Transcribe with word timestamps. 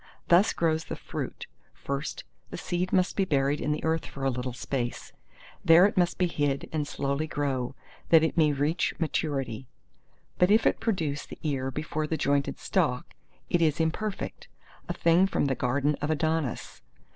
Thus 0.29 0.51
grows 0.51 0.85
the 0.85 0.95
fruit; 0.95 1.45
first, 1.75 2.23
the 2.49 2.57
seed 2.57 2.91
must 2.91 3.15
be 3.15 3.23
buried 3.23 3.61
in 3.61 3.71
the 3.71 3.83
earth 3.83 4.03
for 4.07 4.23
a 4.23 4.31
little 4.31 4.51
space; 4.51 5.13
there 5.63 5.85
it 5.85 5.95
must 5.95 6.17
be 6.17 6.25
hid 6.25 6.67
and 6.73 6.87
slowly 6.87 7.27
grow, 7.27 7.75
that 8.09 8.23
it 8.23 8.35
may 8.35 8.51
reach 8.51 8.95
maturity. 8.97 9.67
But 10.39 10.49
if 10.49 10.65
it 10.65 10.79
produce 10.79 11.27
the 11.27 11.37
ear 11.43 11.69
before 11.69 12.07
the 12.07 12.17
jointed 12.17 12.57
stalk, 12.57 13.13
it 13.47 13.61
is 13.61 13.79
imperfect—a 13.79 14.93
thing 14.93 15.27
from 15.27 15.45
the 15.45 15.53
garden 15.53 15.93
of 16.01 16.09
Adonis. 16.09 16.81